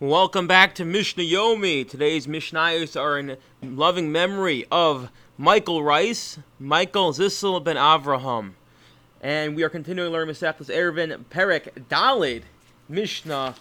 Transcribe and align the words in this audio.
Welcome 0.00 0.46
back 0.46 0.76
to 0.76 0.84
Mishnah 0.84 1.24
Yomi. 1.24 1.82
Today's 1.88 2.28
Mishnayos 2.28 2.94
are 2.94 3.18
in 3.18 3.36
loving 3.60 4.12
memory 4.12 4.64
of 4.70 5.10
Michael 5.36 5.82
Rice, 5.82 6.38
Michael 6.60 7.12
Zissel 7.12 7.64
ben 7.64 7.74
Avraham. 7.74 8.52
And 9.20 9.56
we 9.56 9.64
are 9.64 9.68
continuing 9.68 10.12
learning 10.12 10.36
Masechtas 10.36 10.72
Eruvin, 10.72 11.24
Perek 11.24 11.88
Dalid, 11.90 12.42
Mishnah, 12.88 13.56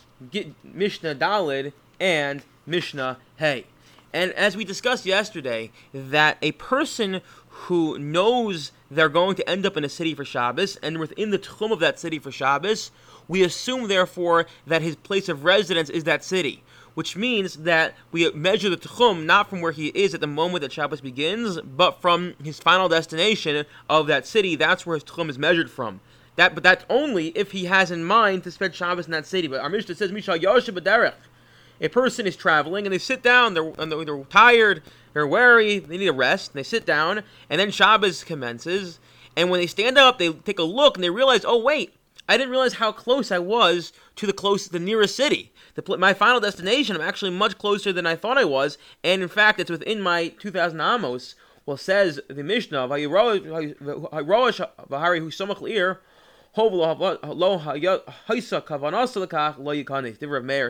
Mishnah 0.64 1.16
Dalid, 1.16 1.74
and 2.00 2.44
Mishnah 2.68 3.18
Hey. 3.38 3.66
And 4.14 4.32
as 4.34 4.56
we 4.56 4.64
discussed 4.64 5.08
yesterday, 5.08 5.72
that 5.92 6.38
a 6.44 6.52
person 6.52 7.22
who 7.66 7.98
knows 7.98 8.72
they're 8.90 9.10
going 9.10 9.36
to 9.36 9.50
end 9.50 9.66
up 9.66 9.76
in 9.76 9.84
a 9.84 9.90
city 9.90 10.14
for 10.14 10.24
Shabbos, 10.24 10.78
and 10.78 11.00
within 11.00 11.32
the 11.32 11.40
tchum 11.40 11.72
of 11.72 11.80
that 11.80 12.00
city 12.00 12.20
for 12.20 12.32
Shabbos, 12.32 12.92
we 13.28 13.44
assume 13.44 13.88
therefore 13.88 14.46
that 14.66 14.82
his 14.82 14.96
place 14.96 15.28
of 15.28 15.44
residence 15.44 15.90
is 15.90 16.06
that 16.06 16.24
city, 16.24 16.64
which 16.94 17.18
means 17.18 17.58
that 17.58 17.96
we 18.12 18.32
measure 18.32 18.70
the 18.70 18.78
tchum 18.78 19.26
not 19.26 19.50
from 19.50 19.62
where 19.62 19.72
he 19.72 19.88
is 19.88 20.14
at 20.14 20.22
the 20.22 20.28
moment 20.28 20.62
that 20.62 20.72
Shabbos 20.72 21.02
begins, 21.02 21.60
but 21.62 22.02
from 22.02 22.36
his 22.44 22.60
final 22.60 22.88
destination 22.88 23.66
of 23.90 24.08
that 24.08 24.26
city. 24.26 24.56
That's 24.56 24.86
where 24.86 24.96
his 24.96 25.04
tchum 25.04 25.30
is 25.30 25.38
measured 25.38 25.70
from. 25.70 26.00
That, 26.38 26.54
but 26.54 26.64
that's 26.64 26.86
only 26.90 27.30
if 27.30 27.52
he 27.52 27.66
has 27.66 27.90
in 27.90 28.04
mind 28.04 28.44
to 28.44 28.52
spend 28.52 28.76
Shabbos 28.76 29.08
in 29.08 29.12
that 29.12 29.26
city. 29.26 29.48
But 29.48 29.62
our 29.62 29.70
Mishnah 29.70 29.96
says, 29.96 30.12
"Mishal 30.12 30.40
Yosheb 30.40 30.78
a 31.82 31.88
person 31.90 32.26
is 32.26 32.36
traveling 32.36 32.86
and 32.86 32.94
they 32.94 32.98
sit 32.98 33.22
down, 33.22 33.54
they're, 33.54 33.72
they're, 33.72 34.24
tired, 34.26 34.82
they're 35.14 35.28
weary, 35.28 35.80
they 35.80 35.98
need 35.98 36.08
a 36.08 36.14
rest, 36.14 36.54
they 36.54 36.64
sit 36.64 36.86
down, 36.86 37.24
and 37.50 37.60
then 37.60 37.72
Shabbos 37.72 38.24
commences. 38.24 39.00
And 39.36 39.50
when 39.50 39.60
they 39.60 39.68
stand 39.68 39.98
up, 39.98 40.18
they 40.18 40.32
take 40.32 40.60
a 40.60 40.64
look 40.64 40.98
and 40.98 41.04
they 41.04 41.10
realize, 41.10 41.46
oh, 41.46 41.62
wait, 41.62 41.94
I 42.28 42.38
didn't 42.38 42.52
realize 42.52 42.74
how 42.74 42.92
close 42.92 43.32
I 43.32 43.40
was 43.40 43.94
to 44.18 44.26
the 44.26 44.34
close, 44.34 44.68
the 44.68 44.80
nearest 44.80 45.16
city. 45.16 45.52
The, 45.76 45.98
my 45.98 46.14
final 46.14 46.40
destination, 46.40 46.96
I'm 46.96 47.02
actually 47.02 47.32
much 47.32 47.58
closer 47.58 47.94
than 47.94 48.06
I 48.06 48.16
thought 48.16 48.38
I 48.38 48.46
was, 48.46 48.78
and 49.04 49.22
in 49.22 49.30
fact, 49.30 49.60
it's 49.60 49.70
within 49.70 50.02
my 50.02 50.30
2,000 50.40 50.82
amos. 50.82 51.36
Well, 51.66 51.78
says 51.78 52.20
the 52.30 52.44
Mishnah, 52.44 52.88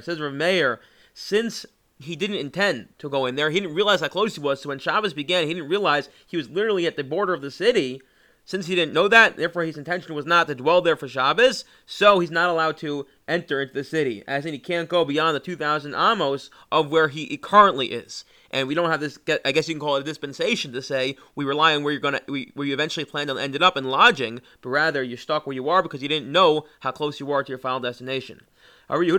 says 0.02 0.20
Rav 0.20 0.34
Meir 0.34 0.80
since 1.20 1.66
he 1.98 2.16
didn't 2.16 2.36
intend 2.36 2.90
to 3.00 3.10
go 3.10 3.26
in 3.26 3.34
there, 3.34 3.50
he 3.50 3.60
didn't 3.60 3.74
realize 3.74 4.02
how 4.02 4.08
close 4.08 4.36
he 4.36 4.40
was. 4.40 4.62
So 4.62 4.70
when 4.70 4.78
Shabbos 4.78 5.16
began, 5.16 5.48
he 5.48 5.54
didn't 5.56 5.68
realize 5.68 6.10
he 6.28 6.38
was 6.38 6.48
literally 6.48 6.86
at 6.86 6.96
the 6.96 7.04
border 7.04 7.34
of 7.34 7.42
the 7.42 7.50
city. 7.50 8.04
Since 8.46 8.68
he 8.68 8.76
didn't 8.76 8.94
know 8.94 9.08
that, 9.08 9.36
therefore 9.36 9.64
his 9.64 9.80
intention 9.80 10.14
was 10.14 10.28
not 10.28 10.46
to 10.46 10.54
dwell 10.54 10.80
there 10.80 10.96
for 10.96 11.08
Shabbos, 11.08 11.66
so 11.88 12.20
he's 12.20 12.30
not 12.30 12.52
allowed 12.52 12.78
to 12.78 13.08
enter 13.28 13.64
into 13.64 13.74
the 13.74 13.84
city, 13.84 14.24
as 14.28 14.46
in 14.46 14.54
he 14.54 14.60
can't 14.60 14.88
go 14.88 15.04
beyond 15.04 15.36
the 15.36 15.40
2,000 15.40 15.96
amos 15.96 16.52
of 16.72 16.92
where 16.92 17.08
he 17.08 17.36
currently 17.36 17.88
is. 17.88 18.24
And 18.52 18.68
we 18.68 18.76
don't 18.76 18.90
have 18.90 19.00
this, 19.00 19.20
I 19.46 19.52
guess 19.52 19.68
you 19.68 19.76
can 19.76 19.82
call 19.82 19.96
it 19.98 20.02
a 20.02 20.04
dispensation 20.04 20.72
to 20.74 20.82
say 20.82 21.18
we 21.36 21.46
rely 21.46 21.76
on 21.76 21.84
where 21.84 21.94
you're 21.94 22.02
to, 22.12 22.22
where 22.54 22.68
you 22.68 22.74
eventually 22.74 23.06
plan 23.06 23.28
to 23.28 23.38
end 23.38 23.62
up 23.62 23.78
in 23.78 23.86
lodging, 23.86 24.42
but 24.62 24.70
rather 24.70 25.04
you're 25.04 25.18
stuck 25.18 25.46
where 25.46 25.56
you 25.56 25.70
are 25.70 25.84
because 25.84 26.02
you 26.02 26.08
didn't 26.08 26.32
know 26.32 26.66
how 26.82 26.92
close 26.92 27.20
you 27.20 27.32
are 27.32 27.44
to 27.44 27.50
your 27.50 27.60
final 27.60 27.80
destination. 27.80 28.42
You 28.90 29.14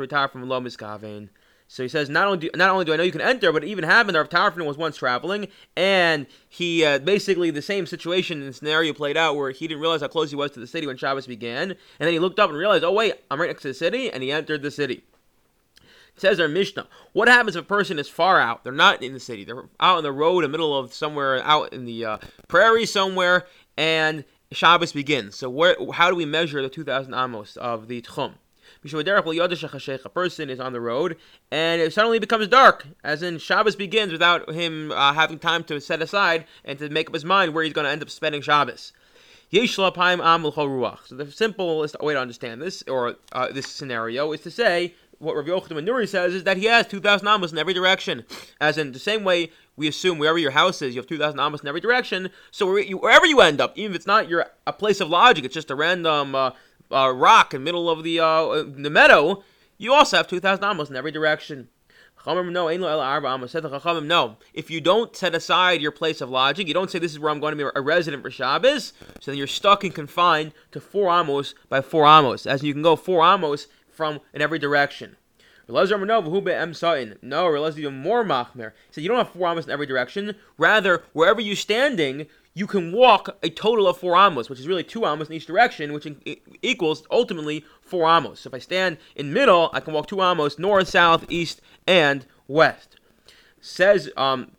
retire 0.00 0.28
from. 0.28 1.30
So 1.66 1.82
he 1.82 1.88
says, 1.88 2.10
not 2.10 2.26
only 2.26 2.38
do, 2.38 2.50
not 2.54 2.68
only 2.70 2.84
do 2.84 2.92
I 2.92 2.96
know 2.96 3.02
you 3.02 3.10
can 3.10 3.22
enter, 3.22 3.50
but 3.50 3.64
even 3.64 3.84
happened 3.84 4.16
Rav 4.16 4.28
Tarfon 4.28 4.66
was 4.66 4.76
once 4.76 4.98
traveling, 4.98 5.48
and 5.74 6.26
he 6.48 6.84
uh, 6.84 6.98
basically 6.98 7.50
the 7.50 7.62
same 7.62 7.86
situation 7.86 8.42
and 8.42 8.54
scenario 8.54 8.92
played 8.92 9.16
out 9.16 9.34
where 9.36 9.50
he 9.50 9.66
didn't 9.66 9.80
realize 9.80 10.02
how 10.02 10.08
close 10.08 10.28
he 10.28 10.36
was 10.36 10.50
to 10.52 10.60
the 10.60 10.66
city 10.66 10.86
when 10.86 10.98
Shabbos 10.98 11.26
began, 11.26 11.70
and 11.70 11.78
then 11.98 12.12
he 12.12 12.18
looked 12.18 12.38
up 12.38 12.50
and 12.50 12.58
realized, 12.58 12.84
oh 12.84 12.92
wait, 12.92 13.14
I'm 13.30 13.40
right 13.40 13.48
next 13.48 13.62
to 13.62 13.68
the 13.68 13.74
city, 13.74 14.10
and 14.10 14.22
he 14.22 14.30
entered 14.30 14.60
the 14.60 14.70
city. 14.70 15.04
Says 16.16 16.38
our 16.38 16.48
Mishnah, 16.48 16.86
what 17.12 17.26
happens 17.26 17.56
if 17.56 17.64
a 17.64 17.66
person 17.66 17.98
is 17.98 18.08
far 18.08 18.40
out? 18.40 18.62
They're 18.62 18.72
not 18.72 19.02
in 19.02 19.12
the 19.12 19.20
city. 19.20 19.44
They're 19.44 19.64
out 19.80 19.98
on 19.98 20.02
the 20.04 20.12
road, 20.12 20.44
in 20.44 20.50
the 20.50 20.56
middle 20.56 20.76
of 20.78 20.94
somewhere 20.94 21.42
out 21.42 21.72
in 21.72 21.84
the 21.86 22.04
uh, 22.04 22.18
prairie 22.46 22.86
somewhere, 22.86 23.46
and 23.76 24.24
Shabbos 24.52 24.92
begins. 24.92 25.36
So 25.36 25.50
where, 25.50 25.76
how 25.92 26.10
do 26.10 26.16
we 26.16 26.24
measure 26.24 26.62
the 26.62 26.68
2,000 26.68 27.14
amos 27.14 27.56
of 27.56 27.88
the 27.88 28.00
Tchum? 28.02 28.34
A 30.04 30.08
person 30.08 30.50
is 30.50 30.60
on 30.60 30.72
the 30.72 30.80
road 30.80 31.16
and 31.50 31.80
it 31.80 31.92
suddenly 31.92 32.18
becomes 32.18 32.48
dark, 32.48 32.86
as 33.02 33.22
in 33.22 33.38
Shabbos 33.38 33.76
begins 33.76 34.12
without 34.12 34.50
him 34.52 34.92
uh, 34.92 35.14
having 35.14 35.38
time 35.38 35.64
to 35.64 35.80
set 35.80 36.02
aside 36.02 36.44
and 36.64 36.78
to 36.78 36.90
make 36.90 37.08
up 37.08 37.14
his 37.14 37.24
mind 37.24 37.54
where 37.54 37.64
he's 37.64 37.72
going 37.72 37.86
to 37.86 37.90
end 37.90 38.02
up 38.02 38.10
spending 38.10 38.42
Shabbos. 38.42 38.92
So 39.50 39.60
the 39.60 41.30
simplest 41.30 42.00
way 42.00 42.14
to 42.14 42.20
understand 42.20 42.60
this, 42.60 42.82
or 42.88 43.16
uh, 43.32 43.52
this 43.52 43.66
scenario, 43.68 44.32
is 44.32 44.40
to 44.40 44.50
say 44.50 44.94
what 45.18 45.36
Rav 45.36 45.46
Yochanan 45.46 45.86
Nuri 45.86 46.08
says 46.08 46.34
is 46.34 46.44
that 46.44 46.56
he 46.56 46.66
has 46.66 46.86
2,000 46.86 47.26
amos 47.26 47.52
in 47.52 47.58
every 47.58 47.74
direction. 47.74 48.24
As 48.60 48.78
in 48.78 48.92
the 48.92 48.98
same 48.98 49.24
way 49.24 49.50
we 49.76 49.88
assume 49.88 50.18
wherever 50.18 50.38
your 50.38 50.52
house 50.52 50.82
is, 50.82 50.94
you 50.94 51.00
have 51.00 51.08
2,000 51.08 51.38
amos 51.38 51.60
in 51.60 51.68
every 51.68 51.80
direction. 51.80 52.30
So 52.50 52.72
wherever 52.72 53.26
you 53.26 53.40
end 53.40 53.60
up, 53.60 53.76
even 53.76 53.92
if 53.92 53.96
it's 53.96 54.06
not 54.06 54.28
your 54.28 54.46
a 54.66 54.72
place 54.72 55.00
of 55.00 55.08
lodging, 55.08 55.44
it's 55.44 55.54
just 55.54 55.70
a 55.70 55.74
random 55.74 56.34
uh, 56.34 56.50
uh, 56.90 57.12
rock 57.14 57.54
in 57.54 57.60
the 57.60 57.64
middle 57.64 57.90
of 57.90 58.02
the 58.02 58.20
uh, 58.20 58.62
the 58.62 58.90
meadow, 58.90 59.42
you 59.76 59.92
also 59.92 60.16
have 60.16 60.28
2,000 60.28 60.64
amos 60.64 60.90
in 60.90 60.96
every 60.96 61.10
direction. 61.10 61.68
No. 62.26 64.36
If 64.54 64.70
you 64.70 64.80
don't 64.80 65.14
set 65.14 65.34
aside 65.34 65.82
your 65.82 65.92
place 65.92 66.22
of 66.22 66.30
lodging, 66.30 66.66
you 66.66 66.72
don't 66.72 66.90
say 66.90 66.98
this 66.98 67.12
is 67.12 67.18
where 67.18 67.30
I'm 67.30 67.40
going 67.40 67.56
to 67.56 67.64
be 67.64 67.70
a 67.74 67.82
resident 67.82 68.22
for 68.22 68.30
Shabbos, 68.30 68.94
so 69.20 69.30
then 69.30 69.36
you're 69.36 69.46
stuck 69.46 69.84
and 69.84 69.94
confined 69.94 70.52
to 70.70 70.80
four 70.80 71.10
amos 71.10 71.54
by 71.68 71.82
four 71.82 72.06
amos. 72.06 72.46
As 72.46 72.62
you 72.62 72.72
can 72.72 72.82
go 72.82 72.96
four 72.96 73.26
amos 73.26 73.66
from 73.94 74.20
in 74.32 74.42
every 74.42 74.58
direction. 74.58 75.16
Elazar 75.68 75.98
Manov 75.98 76.24
Hube 76.24 76.48
M 76.48 76.74
Sutton. 76.74 77.18
No, 77.22 77.46
Relaz 77.46 77.78
even 77.78 77.96
more 77.98 78.22
machmer. 78.22 78.72
So 78.90 79.00
you 79.00 79.08
don't 79.08 79.16
have 79.16 79.30
four 79.30 79.50
amos 79.50 79.64
in 79.64 79.70
every 79.70 79.86
direction. 79.86 80.34
Rather, 80.58 81.02
wherever 81.12 81.40
you're 81.40 81.56
standing, 81.56 82.26
you 82.52 82.66
can 82.66 82.92
walk 82.92 83.38
a 83.42 83.48
total 83.48 83.88
of 83.88 83.96
four 83.96 84.16
amos, 84.16 84.50
which 84.50 84.60
is 84.60 84.68
really 84.68 84.84
two 84.84 85.06
amos 85.06 85.28
in 85.28 85.34
each 85.34 85.46
direction, 85.46 85.92
which 85.92 86.06
equals 86.62 87.04
ultimately 87.10 87.64
four 87.80 88.08
amos. 88.08 88.40
So 88.40 88.48
if 88.48 88.54
I 88.54 88.58
stand 88.58 88.98
in 89.16 89.32
middle, 89.32 89.70
I 89.72 89.80
can 89.80 89.94
walk 89.94 90.06
two 90.06 90.22
amos 90.22 90.58
north, 90.58 90.88
south, 90.88 91.24
east, 91.30 91.62
and 91.86 92.26
west. 92.46 92.96
Says 93.60 94.10
um, 94.16 94.52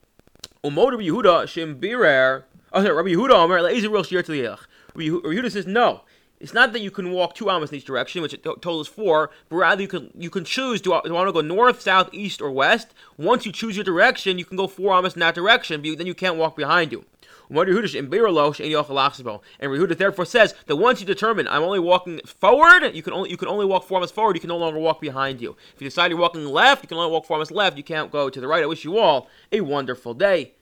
Umoder 0.64 0.98
Yehuda 0.98 1.46
Shimbirer. 1.46 2.44
Oh, 2.74 2.84
sorry, 2.84 2.96
Rabbi 2.96 3.10
Yehuda 3.10 3.32
Omer 3.32 3.60
Leizer 3.60 3.92
Real 3.92 4.04
Shir 4.04 4.18
Rabbi 4.18 5.08
Yehuda 5.08 5.52
says 5.52 5.68
no. 5.68 6.02
It's 6.40 6.54
not 6.54 6.74
that 6.74 6.82
you 6.82 6.92
can 6.92 7.12
walk 7.12 7.34
two 7.34 7.50
amos 7.50 7.72
in 7.72 7.78
each 7.78 7.86
direction, 7.86 8.22
which 8.22 8.34
it 8.34 8.44
total 8.44 8.84
four, 8.84 9.32
but 9.50 9.56
rather 9.56 9.82
you 9.82 9.88
can 9.88 10.12
you 10.18 10.30
can 10.30 10.44
choose 10.44 10.82
do 10.82 10.90
you 11.06 11.14
want 11.14 11.28
to 11.28 11.34
go 11.34 11.42
north, 11.42 11.82
south, 11.82 12.10
east, 12.12 12.42
or 12.42 12.52
west. 12.52 12.94
Once 13.18 13.46
you 13.46 13.54
choose 13.54 13.78
your 13.78 13.86
direction, 13.86 14.38
you 14.38 14.46
can 14.46 14.58
go 14.58 14.68
four 14.68 14.98
amos 14.98 15.14
in 15.14 15.22
that 15.22 15.36
direction, 15.36 15.82
but 15.82 15.98
then 15.98 16.08
you 16.08 16.14
can't 16.14 16.36
walk 16.36 16.58
behind 16.58 16.92
you. 16.92 17.06
And 17.48 17.60
Rehuda 17.60 19.98
therefore 19.98 20.26
says 20.26 20.56
that 20.66 20.76
once 20.76 21.00
you 21.00 21.06
determine 21.06 21.48
I'm 21.48 21.64
only 21.64 21.80
walking 21.80 22.20
forward, 22.26 22.94
you 22.94 23.04
can 23.04 23.14
only 23.14 23.30
you 23.30 23.38
can 23.38 23.48
only 23.48 23.66
walk 23.66 23.86
four 23.86 24.00
amos 24.00 24.12
forward. 24.12 24.36
You 24.36 24.42
can 24.42 24.50
no 24.50 24.58
longer 24.58 24.80
walk 24.80 25.00
behind 25.00 25.42
you. 25.42 25.56
If 25.74 25.82
you 25.82 25.88
decide 25.88 26.12
you're 26.12 26.20
walking 26.20 26.46
left, 26.46 26.84
you 26.84 26.88
can 26.88 26.98
only 26.98 27.12
walk 27.12 27.26
four 27.26 27.38
amos 27.38 27.52
left. 27.52 27.78
You 27.78 27.84
can't 27.84 28.12
go 28.12 28.30
to 28.30 28.42
the 28.42 28.48
right. 28.48 28.64
I 28.64 28.66
wish 28.66 28.84
you 28.84 28.98
all 28.98 29.30
a 29.52 29.62
wonderful 29.62 30.14
day. 30.14 30.54